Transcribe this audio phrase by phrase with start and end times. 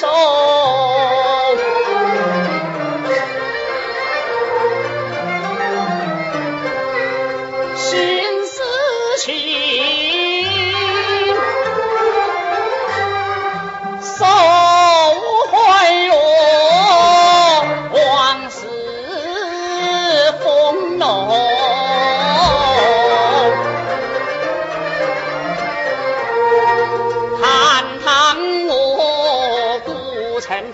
[0.00, 0.57] سو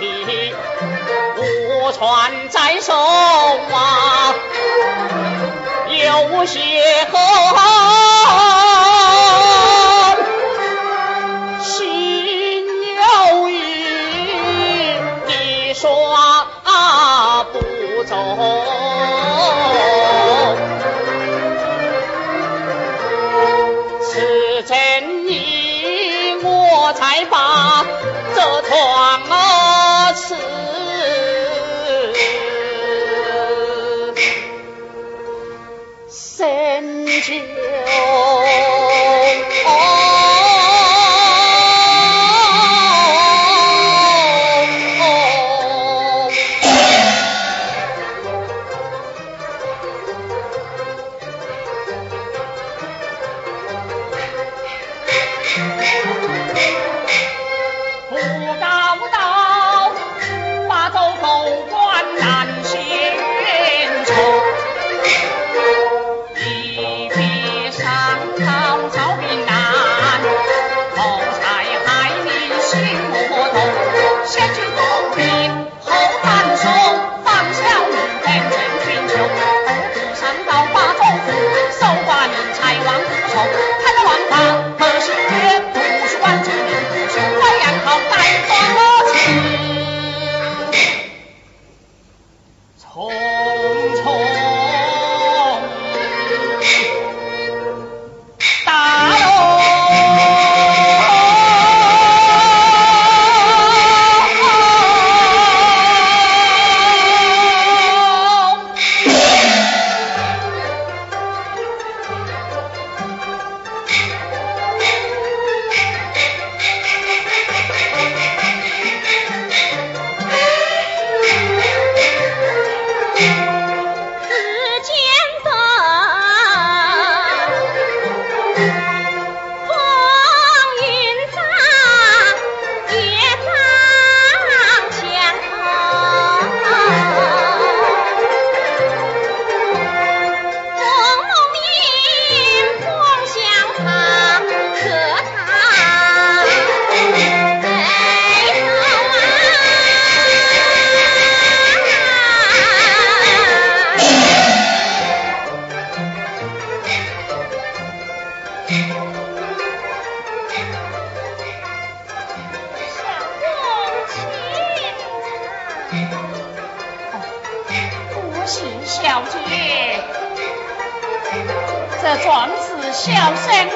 [0.00, 0.54] 你
[1.36, 4.34] 无船在手啊
[5.88, 6.60] 有些
[7.12, 7.18] 河
[11.62, 12.64] 心
[12.96, 13.58] 有余
[15.26, 16.14] 你说
[17.52, 18.89] 不走。
[36.10, 37.34] 三九。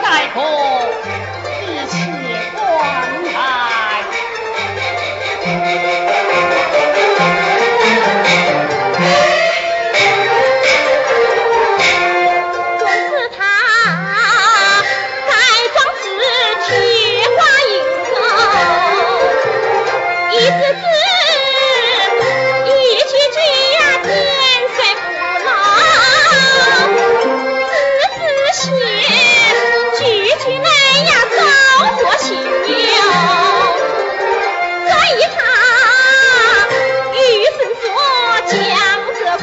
[0.00, 0.40] 大夫
[1.66, 4.04] 已切棺材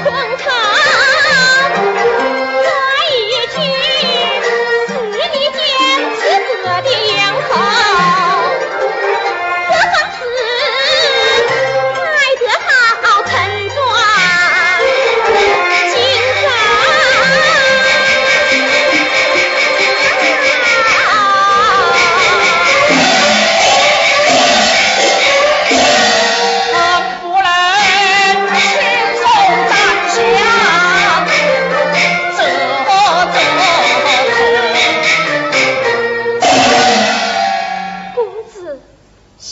[0.04, 0.78] 荒唐。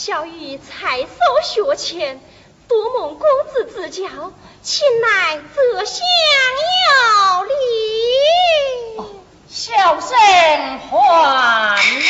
[0.00, 1.08] 小女才疏
[1.42, 2.20] 学浅，
[2.68, 6.06] 多蒙公子指教，亲来则香
[7.34, 7.52] 有礼，
[9.48, 10.08] 小生
[10.78, 12.04] 还礼。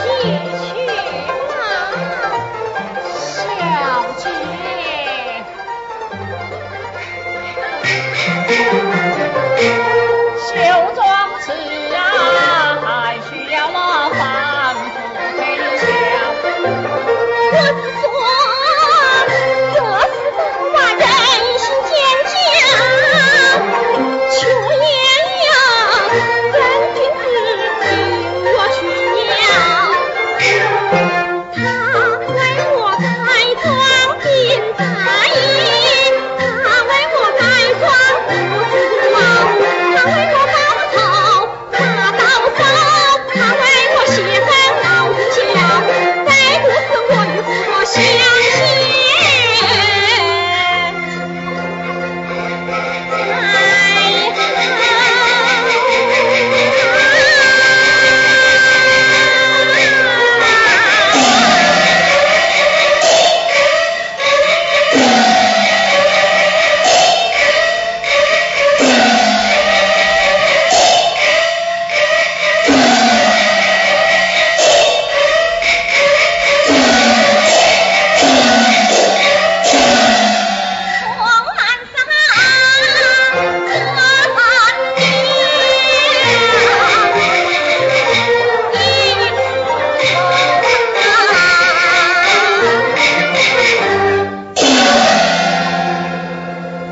[0.00, 0.69] 去也